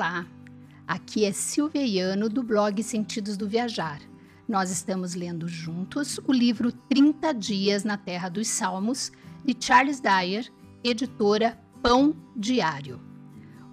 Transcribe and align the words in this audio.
Olá, 0.00 0.26
aqui 0.88 1.26
é 1.26 1.30
Silvia 1.30 1.84
Iano 1.84 2.30
do 2.30 2.42
blog 2.42 2.82
Sentidos 2.82 3.36
do 3.36 3.46
Viajar. 3.46 4.00
Nós 4.48 4.70
estamos 4.70 5.14
lendo 5.14 5.46
juntos 5.46 6.18
o 6.26 6.32
livro 6.32 6.72
30 6.72 7.34
Dias 7.34 7.84
na 7.84 7.98
Terra 7.98 8.30
dos 8.30 8.48
Salmos, 8.48 9.12
de 9.44 9.54
Charles 9.60 10.00
Dyer, 10.00 10.50
editora 10.82 11.60
Pão 11.82 12.16
Diário. 12.34 12.98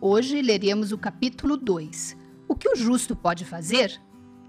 Hoje 0.01 0.41
leremos 0.41 0.91
o 0.91 0.97
capítulo 0.97 1.55
2. 1.55 2.17
O 2.45 2.57
que 2.57 2.67
o 2.67 2.75
justo 2.75 3.15
pode 3.15 3.45
fazer? 3.45 3.97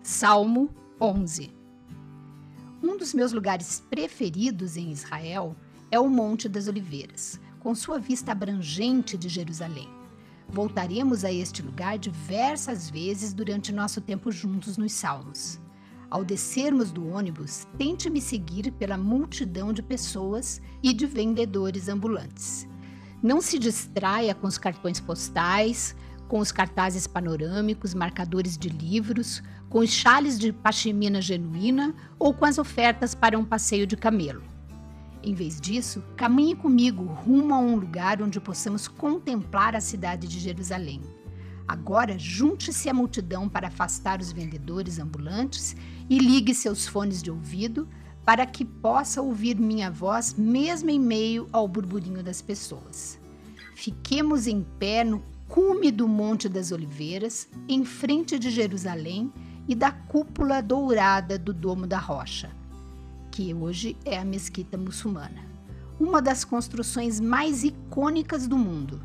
Salmo 0.03 0.75
11. 1.01 1.55
Um 2.83 2.97
dos 2.97 3.15
meus 3.15 3.31
lugares 3.31 3.85
preferidos 3.89 4.77
em 4.77 4.91
Israel 4.91 5.55
é 5.93 6.01
o 6.01 6.09
Monte 6.09 6.49
das 6.49 6.67
Oliveiras, 6.67 7.41
com 7.61 7.73
sua 7.73 8.01
vista 8.01 8.33
abrangente 8.33 9.17
de 9.17 9.29
Jerusalém. 9.29 9.98
Voltaremos 10.51 11.25
a 11.25 11.33
este 11.33 11.61
lugar 11.61 11.99
diversas 11.99 12.89
vezes 12.89 13.35
durante 13.35 13.71
nosso 13.71 14.01
tempo 14.01 14.33
juntos 14.33 14.79
nos 14.79 14.93
Salmos. 14.93 15.61
Ao 16.11 16.25
descermos 16.25 16.91
do 16.91 17.07
ônibus, 17.07 17.67
tente 17.77 18.09
me 18.09 18.19
seguir 18.19 18.73
pela 18.73 18.97
multidão 18.97 19.75
de 19.75 19.83
pessoas 19.83 20.61
e 20.83 20.95
de 20.95 21.05
vendedores 21.05 21.87
ambulantes. 21.87 22.67
Não 23.23 23.43
se 23.43 23.59
distraia 23.59 24.35
com 24.35 24.47
os 24.47 24.57
cartões 24.57 24.99
postais, 24.99 25.95
com 26.29 26.39
os 26.39 26.51
cartazes 26.51 27.07
panorâmicos, 27.07 27.93
marcadores 27.93 28.57
de 28.57 28.71
livros, 28.71 29.43
com 29.69 29.81
os 29.81 29.91
chales 29.91 30.39
de 30.39 30.51
pashmina 30.51 31.21
genuína 31.21 31.95
ou 32.19 32.33
com 32.33 32.47
as 32.47 32.57
ofertas 32.57 33.15
para 33.15 33.39
um 33.39 33.45
passeio 33.45 33.87
de 33.87 33.99
camelo. 33.99 34.58
Em 35.23 35.35
vez 35.35 35.61
disso, 35.61 36.03
caminhe 36.17 36.55
comigo 36.55 37.03
rumo 37.03 37.53
a 37.53 37.59
um 37.59 37.75
lugar 37.75 38.23
onde 38.23 38.41
possamos 38.41 38.87
contemplar 38.87 39.75
a 39.75 39.81
cidade 39.81 40.29
de 40.29 40.39
Jerusalém. 40.39 41.01
Agora, 41.67 42.19
junte-se 42.19 42.89
à 42.89 42.95
multidão 42.95 43.49
para 43.49 43.69
afastar 43.69 44.21
os 44.21 44.33
vendedores 44.33 44.99
ambulantes 44.99 45.77
e 46.09 46.19
ligue 46.19 46.55
seus 46.55 46.87
fones 46.87 47.23
de 47.23 47.31
ouvido 47.31 47.89
para 48.25 48.47
que 48.47 48.65
possa 48.65 49.21
ouvir 49.21 49.59
minha 49.59 49.91
voz 49.91 50.35
mesmo 50.35 50.89
em 50.89 51.01
meio 51.01 51.49
ao 51.53 51.67
burburinho 51.67 52.23
das 52.23 52.41
pessoas. 52.41 53.19
Fiquemos 53.75 54.47
em 54.47 54.65
pé 54.79 55.05
no 55.05 55.23
cume 55.49 55.91
do 55.91 56.07
Monte 56.07 56.49
das 56.49 56.73
Oliveiras, 56.73 57.49
em 57.69 57.85
frente 57.85 58.39
de 58.39 58.51
Jerusalém 58.51 59.33
e 59.67 59.75
da 59.75 59.91
cúpula 59.91 60.63
dourada 60.63 61.39
do 61.39 61.53
Domo 61.53 61.87
da 61.87 61.99
Rocha 61.99 62.51
que 63.39 63.55
hoje 63.55 63.97
é 64.05 64.19
a 64.19 64.25
mesquita 64.25 64.77
muçulmana, 64.77 65.47
uma 66.01 66.21
das 66.21 66.45
construções 66.45 67.21
mais 67.21 67.63
icônicas 67.63 68.49
do 68.49 68.59
mundo. 68.59 69.01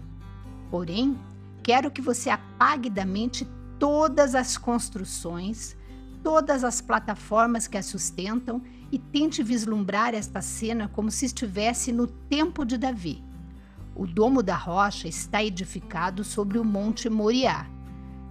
Porém, 0.71 1.15
quero 1.61 1.91
que 1.91 2.01
você 2.01 2.31
apague 2.31 2.89
da 2.89 3.05
mente 3.05 3.47
todas 3.77 4.33
as 4.33 4.57
construções, 4.57 5.77
todas 6.23 6.63
as 6.63 6.81
plataformas 6.81 7.67
que 7.67 7.77
a 7.77 7.83
sustentam 7.83 8.59
e 8.91 8.97
tente 8.97 9.43
vislumbrar 9.43 10.15
esta 10.15 10.41
cena 10.41 10.87
como 10.87 11.11
se 11.11 11.27
estivesse 11.27 11.91
no 11.91 12.07
tempo 12.07 12.65
de 12.65 12.75
Davi. 12.75 13.23
O 13.95 14.07
domo 14.07 14.41
da 14.41 14.55
rocha 14.55 15.07
está 15.07 15.43
edificado 15.43 16.23
sobre 16.23 16.57
o 16.57 16.65
Monte 16.65 17.07
Moriá, 17.07 17.67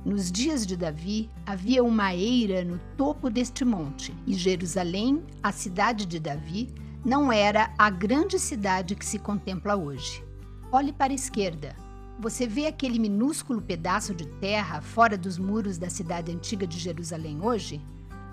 nos 0.04 0.32
dias 0.32 0.66
de 0.66 0.76
Davi, 0.76 1.30
havia 1.46 1.82
uma 1.84 2.14
eira 2.14 2.64
no 2.64 2.78
topo 2.96 3.30
deste 3.30 3.64
monte, 3.64 4.12
e 4.26 4.34
Jerusalém, 4.34 5.22
a 5.42 5.52
cidade 5.52 6.06
de 6.06 6.18
Davi, 6.18 6.74
não 7.04 7.32
era 7.32 7.72
a 7.78 7.88
grande 7.88 8.38
cidade 8.38 8.96
que 8.96 9.06
se 9.06 9.18
contempla 9.18 9.76
hoje. 9.76 10.24
Olhe 10.72 10.92
para 10.92 11.12
a 11.12 11.14
esquerda. 11.14 11.76
Você 12.18 12.46
vê 12.46 12.66
aquele 12.66 12.98
minúsculo 12.98 13.62
pedaço 13.62 14.14
de 14.14 14.26
terra 14.26 14.80
fora 14.80 15.16
dos 15.16 15.38
muros 15.38 15.78
da 15.78 15.88
cidade 15.88 16.32
antiga 16.32 16.66
de 16.66 16.78
Jerusalém 16.78 17.40
hoje? 17.40 17.80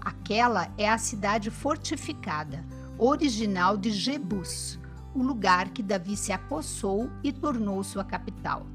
Aquela 0.02 0.72
é 0.78 0.90
a 0.90 0.98
cidade 0.98 1.52
fortificada, 1.52 2.66
original 2.98 3.78
de 3.78 3.92
Jebus, 3.92 4.80
o 5.14 5.22
lugar 5.22 5.70
que 5.70 5.84
Davi 5.84 6.16
se 6.16 6.32
apossou 6.32 7.10
e 7.24 7.32
tornou 7.32 7.84
sua 7.84 8.04
capital. 8.04 8.66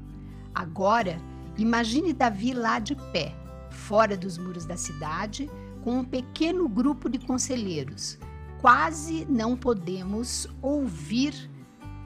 Agora, 0.53 1.19
Imagine 1.57 2.11
Davi 2.11 2.53
lá 2.53 2.79
de 2.79 2.95
pé, 3.13 3.33
fora 3.69 4.17
dos 4.17 4.37
muros 4.37 4.65
da 4.65 4.75
cidade, 4.75 5.49
com 5.83 5.99
um 5.99 6.03
pequeno 6.03 6.67
grupo 6.67 7.07
de 7.09 7.19
conselheiros. 7.19 8.17
Quase 8.59 9.25
não 9.29 9.55
podemos 9.55 10.47
ouvir 10.61 11.49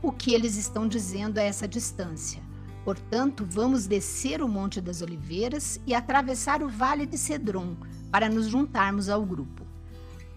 o 0.01 0.11
que 0.11 0.33
eles 0.33 0.55
estão 0.55 0.87
dizendo 0.87 1.39
a 1.39 1.41
essa 1.41 1.67
distância. 1.67 2.41
Portanto, 2.85 3.45
vamos 3.49 3.87
descer 3.87 4.41
o 4.41 4.47
Monte 4.47 4.79
das 4.79 5.01
Oliveiras 5.01 5.79
e 5.85 5.93
atravessar 5.93 6.61
o 6.61 6.69
Vale 6.69 7.05
de 7.05 7.17
Cedron 7.17 7.75
para 8.11 8.29
nos 8.29 8.47
juntarmos 8.47 9.09
ao 9.09 9.25
grupo. 9.25 9.65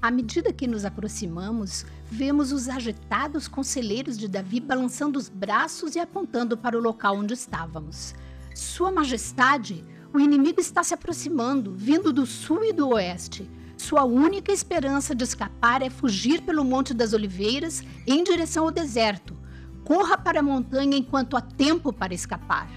À 0.01 0.11
medida 0.11 0.53
que 0.53 0.67
nos 0.67 0.85
aproximamos, 0.85 1.87
vemos 2.11 2.51
os 2.51 2.69
agitados 2.69 3.47
conselheiros 3.47 4.19
de 4.19 4.27
Davi 4.27 4.59
balançando 4.59 5.19
os 5.19 5.29
braços 5.29 5.95
e 5.95 6.01
apontando 6.01 6.57
para 6.57 6.77
o 6.77 6.83
local 6.83 7.19
onde 7.19 7.35
estávamos. 7.35 8.15
Sua 8.55 8.93
Majestade, 8.93 9.85
o 10.13 10.21
inimigo 10.21 10.61
está 10.61 10.85
se 10.85 10.93
aproximando, 10.93 11.75
vindo 11.75 12.13
do 12.13 12.27
sul 12.27 12.65
e 12.65 12.73
do 12.73 12.91
oeste. 12.91 13.51
Sua 13.77 14.05
única 14.05 14.53
esperança 14.53 15.15
de 15.15 15.25
escapar 15.25 15.83
é 15.83 15.89
fugir 15.89 16.43
pelo 16.43 16.65
Monte 16.65 16.93
das 16.93 17.13
Oliveiras 17.13 17.83
em 18.07 18.23
direção 18.23 18.65
ao 18.65 18.71
deserto. 18.71 19.37
Corra 19.85 20.19
para 20.19 20.41
a 20.41 20.43
montanha 20.43 20.97
enquanto 20.97 21.37
há 21.37 21.41
tempo 21.41 21.93
para 21.93 22.15
escapar. 22.15 22.69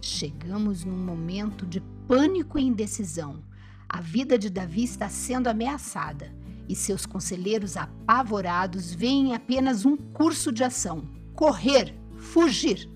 Chegamos 0.00 0.84
num 0.84 0.96
momento 0.96 1.66
de 1.66 1.80
pânico 2.06 2.58
e 2.58 2.64
indecisão. 2.64 3.42
A 3.88 4.00
vida 4.00 4.38
de 4.38 4.48
Davi 4.48 4.84
está 4.84 5.08
sendo 5.08 5.48
ameaçada 5.48 6.34
e 6.68 6.74
seus 6.74 7.04
conselheiros 7.04 7.76
apavorados 7.76 8.94
veem 8.94 9.34
apenas 9.34 9.84
um 9.84 9.96
curso 9.96 10.52
de 10.52 10.64
ação: 10.64 11.08
correr, 11.34 11.94
fugir 12.16 12.93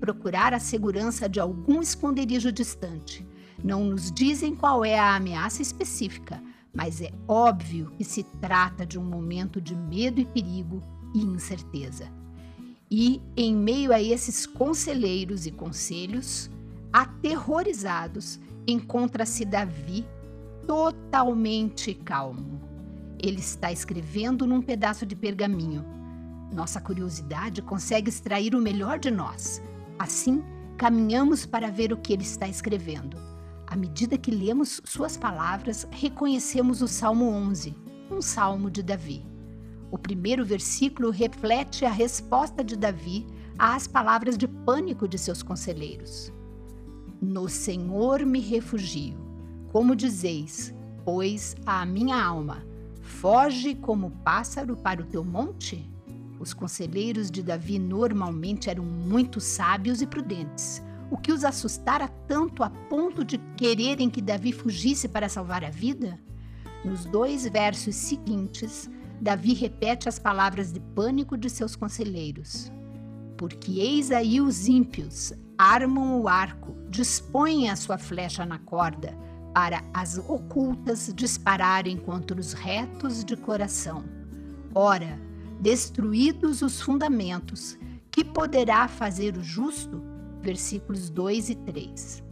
procurar 0.00 0.54
a 0.54 0.58
segurança 0.58 1.28
de 1.28 1.38
algum 1.38 1.80
esconderijo 1.80 2.50
distante. 2.50 3.26
Não 3.62 3.84
nos 3.84 4.10
dizem 4.10 4.54
qual 4.54 4.84
é 4.84 4.98
a 4.98 5.14
ameaça 5.14 5.60
específica, 5.60 6.42
mas 6.74 7.00
é 7.02 7.10
óbvio 7.28 7.92
que 7.98 8.04
se 8.04 8.22
trata 8.40 8.86
de 8.86 8.98
um 8.98 9.04
momento 9.04 9.60
de 9.60 9.76
medo 9.76 10.20
e 10.20 10.24
perigo 10.24 10.82
e 11.14 11.20
incerteza. 11.20 12.08
E, 12.90 13.20
em 13.36 13.54
meio 13.54 13.92
a 13.92 14.02
esses 14.02 14.46
conselheiros 14.46 15.46
e 15.46 15.50
conselhos, 15.50 16.50
aterrorizados, 16.92 18.40
encontra-se 18.66 19.44
Davi 19.44 20.04
totalmente 20.66 21.94
calmo. 21.94 22.60
Ele 23.22 23.38
está 23.38 23.70
escrevendo 23.70 24.46
num 24.46 24.62
pedaço 24.62 25.04
de 25.04 25.14
pergaminho. 25.14 25.84
Nossa 26.52 26.80
curiosidade 26.80 27.62
consegue 27.62 28.08
extrair 28.08 28.54
o 28.54 28.60
melhor 28.60 28.98
de 28.98 29.10
nós, 29.10 29.62
Assim, 30.00 30.42
caminhamos 30.78 31.44
para 31.44 31.70
ver 31.70 31.92
o 31.92 31.96
que 31.98 32.14
ele 32.14 32.22
está 32.22 32.48
escrevendo. 32.48 33.18
À 33.66 33.76
medida 33.76 34.16
que 34.16 34.30
lemos 34.30 34.80
suas 34.82 35.14
palavras, 35.14 35.86
reconhecemos 35.90 36.80
o 36.80 36.88
Salmo 36.88 37.28
11, 37.28 37.76
um 38.10 38.22
salmo 38.22 38.70
de 38.70 38.82
Davi. 38.82 39.26
O 39.90 39.98
primeiro 39.98 40.42
versículo 40.42 41.10
reflete 41.10 41.84
a 41.84 41.90
resposta 41.90 42.64
de 42.64 42.76
Davi 42.76 43.26
às 43.58 43.86
palavras 43.86 44.38
de 44.38 44.48
pânico 44.48 45.06
de 45.06 45.18
seus 45.18 45.42
conselheiros. 45.42 46.32
No 47.20 47.46
Senhor 47.46 48.24
me 48.24 48.40
refugio. 48.40 49.18
Como 49.70 49.94
dizeis, 49.94 50.74
pois 51.04 51.54
a 51.66 51.84
minha 51.84 52.16
alma 52.16 52.64
foge 53.02 53.74
como 53.74 54.10
pássaro 54.24 54.78
para 54.78 55.02
o 55.02 55.04
teu 55.04 55.22
monte? 55.22 55.86
Os 56.40 56.54
conselheiros 56.54 57.30
de 57.30 57.42
Davi 57.42 57.78
normalmente 57.78 58.70
eram 58.70 58.82
muito 58.82 59.40
sábios 59.40 60.00
e 60.00 60.06
prudentes, 60.06 60.82
o 61.10 61.18
que 61.18 61.32
os 61.32 61.44
assustara 61.44 62.08
tanto 62.26 62.62
a 62.62 62.70
ponto 62.70 63.22
de 63.22 63.36
quererem 63.58 64.08
que 64.08 64.22
Davi 64.22 64.50
fugisse 64.50 65.06
para 65.06 65.28
salvar 65.28 65.62
a 65.62 65.70
vida? 65.70 66.18
Nos 66.82 67.04
dois 67.04 67.46
versos 67.46 67.94
seguintes, 67.94 68.88
Davi 69.20 69.52
repete 69.52 70.08
as 70.08 70.18
palavras 70.18 70.72
de 70.72 70.80
pânico 70.80 71.36
de 71.36 71.50
seus 71.50 71.76
conselheiros. 71.76 72.72
Porque 73.36 73.78
eis 73.78 74.10
aí 74.10 74.40
os 74.40 74.66
ímpios 74.66 75.34
armam 75.58 76.22
o 76.22 76.26
arco, 76.26 76.74
dispõem 76.88 77.68
a 77.68 77.76
sua 77.76 77.98
flecha 77.98 78.46
na 78.46 78.58
corda, 78.58 79.14
para 79.52 79.84
as 79.92 80.16
ocultas 80.16 81.12
dispararem 81.14 81.98
contra 81.98 82.40
os 82.40 82.54
retos 82.54 83.22
de 83.24 83.36
coração. 83.36 84.04
Ora, 84.74 85.20
destruídos 85.60 86.62
os 86.62 86.80
fundamentos, 86.80 87.78
que 88.10 88.24
poderá 88.24 88.88
fazer 88.88 89.36
o 89.36 89.42
justo? 89.42 90.02
Versículos 90.40 91.10
2 91.10 91.50
e 91.50 91.54
3. 91.54 92.22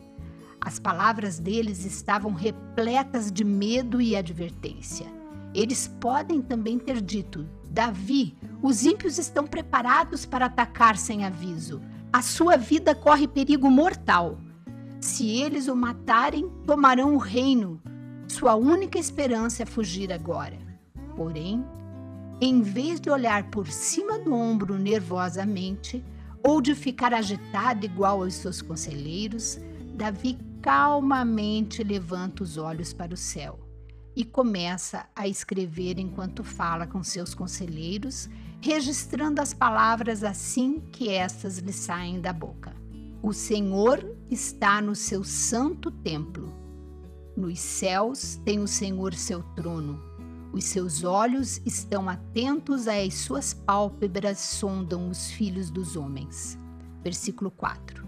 As 0.60 0.78
palavras 0.78 1.38
deles 1.38 1.84
estavam 1.84 2.32
repletas 2.32 3.30
de 3.30 3.44
medo 3.44 4.00
e 4.00 4.16
advertência. 4.16 5.06
Eles 5.54 5.88
podem 6.00 6.40
também 6.40 6.78
ter 6.78 7.00
dito: 7.00 7.46
Davi, 7.70 8.34
os 8.62 8.84
ímpios 8.84 9.18
estão 9.18 9.46
preparados 9.46 10.24
para 10.26 10.46
atacar 10.46 10.96
sem 10.96 11.24
aviso. 11.24 11.80
A 12.12 12.22
sua 12.22 12.56
vida 12.56 12.94
corre 12.94 13.28
perigo 13.28 13.70
mortal. 13.70 14.38
Se 15.00 15.28
eles 15.28 15.68
o 15.68 15.76
matarem, 15.76 16.50
tomarão 16.66 17.14
o 17.14 17.18
reino. 17.18 17.80
Sua 18.26 18.54
única 18.54 18.98
esperança 18.98 19.62
é 19.62 19.66
fugir 19.66 20.12
agora. 20.12 20.58
Porém, 21.14 21.64
em 22.40 22.62
vez 22.62 23.00
de 23.00 23.10
olhar 23.10 23.50
por 23.50 23.66
cima 23.68 24.18
do 24.18 24.32
ombro 24.32 24.78
nervosamente, 24.78 26.04
ou 26.42 26.60
de 26.60 26.74
ficar 26.74 27.12
agitado 27.12 27.84
igual 27.84 28.22
aos 28.22 28.34
seus 28.34 28.62
conselheiros, 28.62 29.58
Davi 29.94 30.38
calmamente 30.62 31.82
levanta 31.82 32.42
os 32.42 32.56
olhos 32.56 32.92
para 32.92 33.12
o 33.12 33.16
céu 33.16 33.58
e 34.14 34.24
começa 34.24 35.06
a 35.14 35.28
escrever 35.28 35.98
enquanto 35.98 36.42
fala 36.42 36.86
com 36.86 37.02
seus 37.04 37.34
conselheiros, 37.34 38.28
registrando 38.60 39.40
as 39.40 39.54
palavras 39.54 40.24
assim 40.24 40.80
que 40.92 41.08
estas 41.08 41.58
lhe 41.58 41.72
saem 41.72 42.20
da 42.20 42.32
boca. 42.32 42.74
O 43.22 43.32
Senhor 43.32 44.16
está 44.30 44.80
no 44.80 44.94
seu 44.94 45.22
santo 45.22 45.90
templo. 45.90 46.52
Nos 47.36 47.60
céus 47.60 48.36
tem 48.44 48.58
o 48.58 48.66
Senhor 48.66 49.14
seu 49.14 49.42
trono. 49.54 50.07
Os 50.52 50.64
seus 50.64 51.04
olhos 51.04 51.60
estão 51.64 52.08
atentos 52.08 52.88
às 52.88 53.14
suas 53.14 53.52
pálpebras 53.52 54.38
sondam 54.38 55.10
os 55.10 55.30
filhos 55.30 55.70
dos 55.70 55.96
homens. 55.96 56.58
Versículo 57.02 57.50
4. 57.50 58.06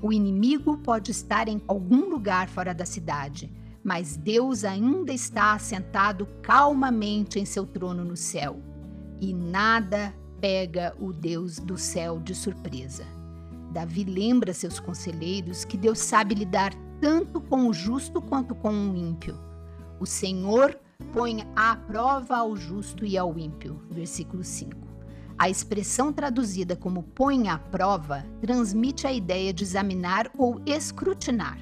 O 0.00 0.12
inimigo 0.12 0.78
pode 0.78 1.10
estar 1.10 1.48
em 1.48 1.62
algum 1.66 2.08
lugar 2.08 2.48
fora 2.48 2.74
da 2.74 2.84
cidade, 2.84 3.50
mas 3.82 4.16
Deus 4.16 4.64
ainda 4.64 5.12
está 5.12 5.54
assentado 5.54 6.26
calmamente 6.42 7.40
em 7.40 7.44
seu 7.44 7.66
trono 7.66 8.04
no 8.04 8.16
céu. 8.16 8.60
E 9.20 9.32
nada 9.32 10.14
pega 10.40 10.94
o 11.00 11.12
Deus 11.12 11.58
do 11.58 11.76
céu 11.76 12.20
de 12.20 12.34
surpresa. 12.34 13.04
Davi 13.72 14.04
lembra 14.04 14.54
seus 14.54 14.78
conselheiros 14.78 15.64
que 15.64 15.76
Deus 15.76 15.98
sabe 15.98 16.34
lidar 16.34 16.72
tanto 17.00 17.40
com 17.40 17.68
o 17.68 17.72
justo 17.72 18.20
quanto 18.20 18.54
com 18.54 18.70
o 18.70 18.96
ímpio. 18.96 19.38
O 19.98 20.06
Senhor 20.06 20.78
põe 21.18 21.44
à 21.56 21.74
prova 21.74 22.36
ao 22.36 22.56
justo 22.56 23.04
e 23.04 23.18
ao 23.18 23.36
ímpio. 23.36 23.82
Versículo 23.90 24.44
5. 24.44 24.70
A 25.36 25.50
expressão 25.50 26.12
traduzida 26.12 26.76
como 26.76 27.02
põe 27.02 27.48
à 27.48 27.58
prova 27.58 28.24
transmite 28.40 29.04
a 29.04 29.12
ideia 29.12 29.52
de 29.52 29.64
examinar 29.64 30.30
ou 30.38 30.60
escrutinar. 30.64 31.58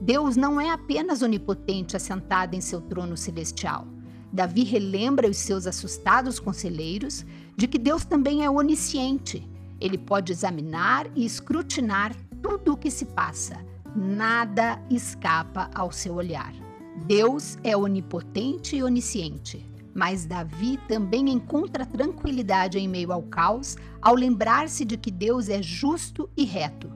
Deus 0.00 0.36
não 0.36 0.60
é 0.60 0.70
apenas 0.70 1.22
onipotente 1.22 1.96
assentado 1.96 2.54
em 2.54 2.60
seu 2.60 2.80
trono 2.80 3.16
celestial. 3.16 3.86
Davi 4.32 4.64
relembra 4.64 5.28
os 5.28 5.38
seus 5.38 5.66
assustados 5.66 6.38
conselheiros 6.38 7.24
de 7.56 7.66
que 7.66 7.78
Deus 7.78 8.04
também 8.04 8.44
é 8.44 8.50
onisciente. 8.50 9.48
Ele 9.80 9.96
pode 9.96 10.30
examinar 10.30 11.06
e 11.14 11.24
escrutinar 11.24 12.14
tudo 12.42 12.74
o 12.74 12.76
que 12.76 12.90
se 12.90 13.06
passa. 13.06 13.64
Nada 13.96 14.78
escapa 14.90 15.70
ao 15.74 15.90
seu 15.90 16.14
olhar. 16.14 16.69
Deus 17.06 17.58
é 17.64 17.76
onipotente 17.76 18.76
e 18.76 18.82
onisciente, 18.82 19.66
mas 19.94 20.26
Davi 20.26 20.78
também 20.86 21.30
encontra 21.30 21.84
tranquilidade 21.84 22.78
em 22.78 22.86
meio 22.86 23.12
ao 23.12 23.22
caos 23.22 23.76
ao 24.00 24.14
lembrar-se 24.14 24.84
de 24.84 24.96
que 24.96 25.10
Deus 25.10 25.48
é 25.48 25.62
justo 25.62 26.28
e 26.36 26.44
reto. 26.44 26.90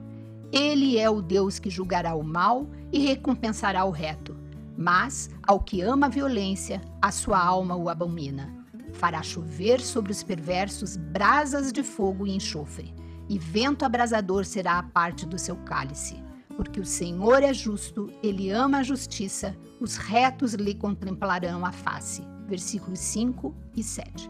Ele 0.51 0.97
é 0.97 1.09
o 1.09 1.21
Deus 1.21 1.59
que 1.59 1.69
julgará 1.69 2.15
o 2.15 2.23
mal 2.23 2.69
e 2.93 2.99
recompensará 2.99 3.83
o 3.83 3.91
reto. 3.91 4.37
Mas, 4.77 5.29
ao 5.45 5.59
que 5.59 5.81
ama 5.81 6.05
a 6.05 6.09
violência, 6.09 6.81
a 7.01 7.11
sua 7.11 7.43
alma 7.43 7.75
o 7.75 7.89
abomina. 7.89 8.53
Fará 8.93 9.21
chover 9.21 9.81
sobre 9.81 10.11
os 10.11 10.23
perversos 10.23 10.95
brasas 10.95 11.73
de 11.73 11.83
fogo 11.83 12.25
e 12.25 12.35
enxofre, 12.35 12.93
e 13.27 13.37
vento 13.37 13.83
abrasador 13.83 14.45
será 14.45 14.77
a 14.77 14.83
parte 14.83 15.25
do 15.25 15.37
seu 15.37 15.55
cálice. 15.57 16.24
Porque 16.55 16.79
o 16.79 16.85
Senhor 16.85 17.43
é 17.43 17.53
justo, 17.53 18.09
ele 18.23 18.49
ama 18.49 18.79
a 18.79 18.83
justiça, 18.83 19.55
os 19.79 19.97
retos 19.97 20.53
lhe 20.53 20.73
contemplarão 20.73 21.65
a 21.65 21.71
face. 21.71 22.23
Versículos 22.47 22.99
5 22.99 23.53
e 23.75 23.83
7. 23.83 24.29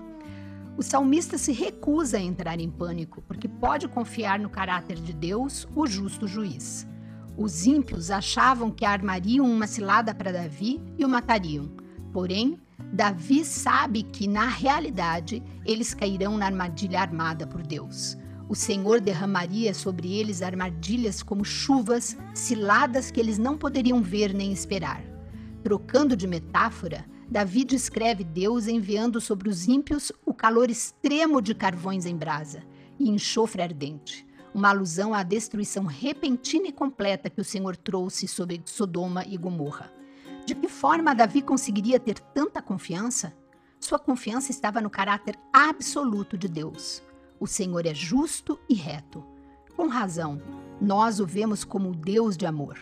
O 0.78 0.84
salmista 0.84 1.38
se 1.38 1.54
recusa 1.54 2.18
a 2.18 2.22
entrar 2.22 2.60
em 2.60 2.70
pânico, 2.70 3.22
porque 3.22 3.48
pode 3.48 3.88
confiar 3.88 4.40
no 4.40 4.50
caráter 4.50 4.98
de 4.98 5.14
Deus, 5.14 5.68
o 5.74 5.88
justo 5.88 6.28
juiz. 6.28 6.86
Os 7.38 7.66
ímpios 7.66 8.12
achavam 8.12 8.72
que 8.72 8.86
armariam 8.86 9.46
uma 9.46 9.68
cilada 9.68 10.14
para 10.14 10.32
Davi 10.32 10.82
e 10.98 11.06
o 11.06 11.10
matariam. 11.10 11.70
Porém, 12.12 12.60
Davi 12.92 13.44
sabe 13.44 14.04
que, 14.04 14.28
na 14.28 14.48
realidade, 14.48 15.44
eles 15.66 15.94
cairão 15.94 16.38
na 16.38 16.46
armadilha 16.46 17.02
armada 17.02 17.46
por 17.46 17.62
Deus. 17.62 18.18
O 18.48 18.54
Senhor 18.54 19.02
derramaria 19.02 19.74
sobre 19.74 20.14
eles 20.14 20.42
armadilhas 20.42 21.24
como 21.24 21.44
chuvas, 21.44 22.16
ciladas 22.34 23.10
que 23.10 23.20
eles 23.20 23.40
não 23.40 23.58
poderiam 23.58 24.04
ver 24.04 24.34
nem 24.34 24.52
esperar. 24.52 25.04
Trocando 25.64 26.16
de 26.16 26.28
metáfora, 26.28 27.06
Davi 27.28 27.64
descreve 27.64 28.24
Deus 28.24 28.68
enviando 28.68 29.20
sobre 29.20 29.50
os 29.50 29.68
ímpios 29.68 30.12
o 30.24 30.32
calor 30.32 30.70
extremo 30.70 31.42
de 31.42 31.56
carvões 31.56 32.06
em 32.06 32.16
brasa 32.16 32.62
e 33.00 33.10
enxofre 33.10 33.64
ardente, 33.64 34.28
uma 34.54 34.70
alusão 34.70 35.12
à 35.12 35.24
destruição 35.24 35.86
repentina 35.86 36.68
e 36.68 36.72
completa 36.72 37.32
que 37.32 37.42
o 37.42 37.44
Senhor 37.44 37.76
trouxe 37.76 38.28
sobre 38.28 38.62
Sodoma 38.64 39.26
e 39.26 39.38
Gomorra. 39.38 39.92
De 40.46 40.54
que 40.54 40.68
forma 40.68 41.16
Davi 41.16 41.42
conseguiria 41.42 42.00
ter 42.00 42.20
tanta 42.20 42.62
confiança? 42.62 43.36
Sua 43.80 43.98
confiança 43.98 44.52
estava 44.52 44.80
no 44.80 44.90
caráter 44.90 45.36
absoluto 45.52 46.38
de 46.38 46.48
Deus. 46.48 47.02
O 47.40 47.48
Senhor 47.48 47.86
é 47.86 47.94
justo 47.94 48.58
e 48.70 48.74
reto. 48.74 49.24
Com 49.76 49.88
razão, 49.88 50.42
nós 50.80 51.20
o 51.20 51.26
vemos 51.26 51.64
como 51.66 51.90
o 51.90 51.96
Deus 51.96 52.38
de 52.38 52.46
amor. 52.46 52.80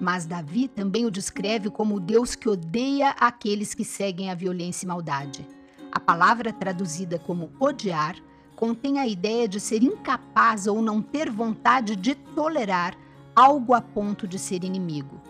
Mas 0.00 0.24
Davi 0.24 0.68
também 0.68 1.04
o 1.04 1.10
descreve 1.10 1.68
como 1.68 1.96
o 1.96 2.00
Deus 2.00 2.36
que 2.36 2.48
odeia 2.48 3.10
aqueles 3.10 3.74
que 3.74 3.84
seguem 3.84 4.30
a 4.30 4.34
violência 4.34 4.86
e 4.86 4.88
maldade. 4.88 5.46
A 5.90 5.98
palavra 5.98 6.52
traduzida 6.52 7.18
como 7.18 7.50
odiar 7.58 8.16
contém 8.54 9.00
a 9.00 9.06
ideia 9.06 9.48
de 9.48 9.58
ser 9.58 9.82
incapaz 9.82 10.68
ou 10.68 10.80
não 10.80 11.02
ter 11.02 11.28
vontade 11.28 11.96
de 11.96 12.14
tolerar 12.14 12.96
algo 13.34 13.74
a 13.74 13.80
ponto 13.80 14.28
de 14.28 14.38
ser 14.38 14.62
inimigo. 14.62 15.20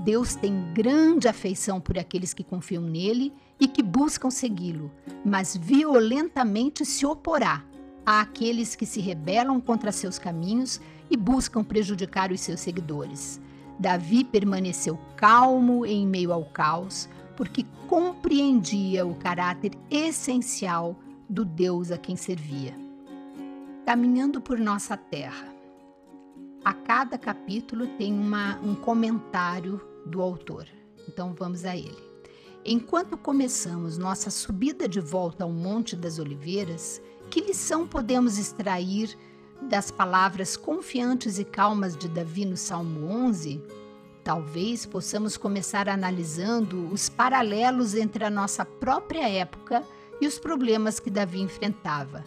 Deus 0.00 0.34
tem 0.34 0.72
grande 0.72 1.26
afeição 1.26 1.80
por 1.80 1.98
aqueles 1.98 2.32
que 2.32 2.44
confiam 2.44 2.82
nele 2.82 3.32
e 3.58 3.66
que 3.66 3.82
buscam 3.82 4.30
segui-lo, 4.30 4.90
mas 5.24 5.56
violentamente 5.56 6.84
se 6.84 7.06
oporá 7.06 7.64
àqueles 8.04 8.74
que 8.74 8.86
se 8.86 9.00
rebelam 9.00 9.60
contra 9.60 9.92
seus 9.92 10.18
caminhos 10.18 10.80
e 11.10 11.16
buscam 11.16 11.62
prejudicar 11.62 12.32
os 12.32 12.40
seus 12.40 12.60
seguidores. 12.60 13.40
Davi 13.78 14.24
permaneceu 14.24 14.98
calmo 15.16 15.84
em 15.84 16.06
meio 16.06 16.32
ao 16.32 16.44
caos, 16.44 17.08
porque 17.36 17.64
compreendia 17.88 19.06
o 19.06 19.14
caráter 19.14 19.72
essencial 19.90 20.96
do 21.28 21.44
Deus 21.44 21.90
a 21.90 21.98
quem 21.98 22.16
servia. 22.16 22.74
Caminhando 23.84 24.40
por 24.40 24.58
nossa 24.58 24.96
terra. 24.96 25.52
A 26.64 26.72
cada 26.72 27.18
capítulo 27.18 27.88
tem 27.98 28.12
uma, 28.12 28.56
um 28.60 28.74
comentário 28.74 29.80
do 30.06 30.22
autor. 30.22 30.68
Então 31.08 31.34
vamos 31.34 31.64
a 31.64 31.76
ele. 31.76 32.12
Enquanto 32.64 33.16
começamos 33.16 33.98
nossa 33.98 34.30
subida 34.30 34.88
de 34.88 35.00
volta 35.00 35.42
ao 35.42 35.50
Monte 35.50 35.96
das 35.96 36.20
Oliveiras, 36.20 37.02
que 37.32 37.40
lição 37.40 37.88
podemos 37.88 38.36
extrair 38.36 39.16
das 39.62 39.90
palavras 39.90 40.54
confiantes 40.54 41.38
e 41.38 41.44
calmas 41.46 41.96
de 41.96 42.06
Davi 42.06 42.44
no 42.44 42.58
Salmo 42.58 43.06
11? 43.06 43.58
Talvez 44.22 44.84
possamos 44.84 45.38
começar 45.38 45.88
analisando 45.88 46.92
os 46.92 47.08
paralelos 47.08 47.94
entre 47.94 48.22
a 48.22 48.28
nossa 48.28 48.66
própria 48.66 49.26
época 49.30 49.82
e 50.20 50.26
os 50.26 50.38
problemas 50.38 51.00
que 51.00 51.08
Davi 51.08 51.40
enfrentava. 51.40 52.22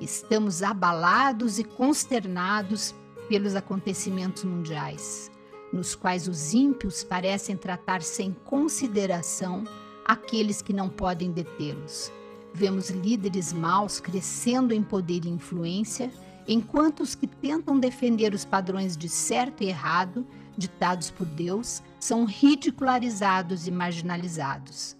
Estamos 0.00 0.60
abalados 0.60 1.60
e 1.60 1.62
consternados 1.62 2.92
pelos 3.28 3.54
acontecimentos 3.54 4.42
mundiais, 4.42 5.30
nos 5.72 5.94
quais 5.94 6.26
os 6.26 6.52
ímpios 6.52 7.04
parecem 7.04 7.56
tratar 7.56 8.02
sem 8.02 8.32
consideração 8.44 9.62
aqueles 10.04 10.60
que 10.60 10.72
não 10.72 10.88
podem 10.88 11.30
detê-los 11.30 12.10
Vemos 12.54 12.90
líderes 12.90 13.52
maus 13.52 13.98
crescendo 13.98 14.74
em 14.74 14.82
poder 14.82 15.24
e 15.24 15.28
influência, 15.28 16.10
enquanto 16.46 17.00
os 17.00 17.14
que 17.14 17.26
tentam 17.26 17.78
defender 17.78 18.34
os 18.34 18.44
padrões 18.44 18.96
de 18.96 19.08
certo 19.08 19.62
e 19.62 19.68
errado, 19.68 20.26
ditados 20.56 21.10
por 21.10 21.26
Deus, 21.26 21.82
são 21.98 22.24
ridicularizados 22.24 23.66
e 23.66 23.70
marginalizados. 23.70 24.96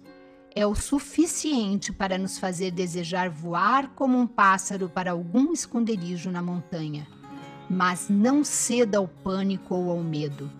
É 0.55 0.65
o 0.65 0.75
suficiente 0.75 1.91
para 1.91 2.17
nos 2.17 2.37
fazer 2.37 2.71
desejar 2.71 3.29
voar 3.29 3.89
como 3.95 4.17
um 4.17 4.27
pássaro 4.27 4.89
para 4.89 5.11
algum 5.11 5.51
esconderijo 5.51 6.31
na 6.31 6.41
montanha. 6.41 7.07
Mas 7.69 8.07
não 8.09 8.43
ceda 8.43 8.97
ao 8.97 9.07
pânico 9.07 9.73
ou 9.73 9.91
ao 9.91 10.03
medo. 10.03 10.51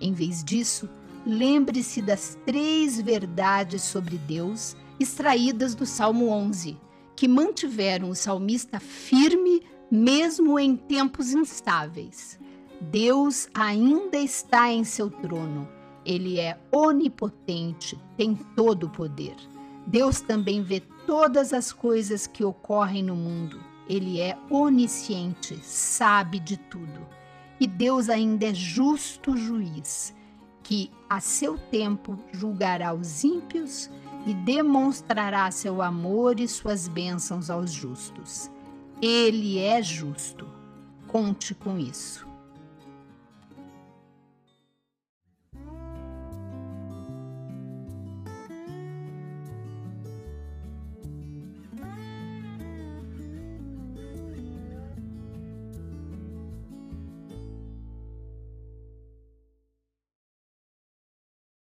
Em 0.00 0.12
vez 0.12 0.44
disso, 0.44 0.88
lembre-se 1.26 2.00
das 2.00 2.38
três 2.46 3.00
verdades 3.00 3.82
sobre 3.82 4.18
Deus 4.18 4.76
extraídas 5.00 5.74
do 5.74 5.86
Salmo 5.86 6.28
11, 6.28 6.78
que 7.16 7.26
mantiveram 7.26 8.10
o 8.10 8.14
salmista 8.14 8.78
firme 8.78 9.62
mesmo 9.90 10.58
em 10.58 10.76
tempos 10.76 11.32
instáveis. 11.32 12.38
Deus 12.80 13.48
ainda 13.52 14.18
está 14.18 14.70
em 14.70 14.84
seu 14.84 15.10
trono. 15.10 15.66
Ele 16.04 16.38
é 16.38 16.58
onipotente, 16.70 17.98
tem 18.16 18.34
todo 18.54 18.84
o 18.84 18.90
poder. 18.90 19.36
Deus 19.86 20.20
também 20.20 20.62
vê 20.62 20.80
todas 21.06 21.52
as 21.52 21.72
coisas 21.72 22.26
que 22.26 22.44
ocorrem 22.44 23.02
no 23.02 23.16
mundo. 23.16 23.60
Ele 23.88 24.20
é 24.20 24.38
onisciente, 24.48 25.58
sabe 25.62 26.38
de 26.38 26.56
tudo. 26.56 27.06
E 27.58 27.66
Deus 27.66 28.08
ainda 28.08 28.46
é 28.46 28.54
justo 28.54 29.36
juiz, 29.36 30.14
que 30.62 30.90
a 31.08 31.20
seu 31.20 31.58
tempo 31.58 32.18
julgará 32.32 32.94
os 32.94 33.24
ímpios 33.24 33.90
e 34.26 34.34
demonstrará 34.34 35.50
seu 35.50 35.82
amor 35.82 36.38
e 36.38 36.46
suas 36.46 36.86
bênçãos 36.86 37.50
aos 37.50 37.72
justos. 37.72 38.50
Ele 39.00 39.58
é 39.58 39.82
justo. 39.82 40.46
Conte 41.06 41.54
com 41.54 41.78
isso. 41.78 42.29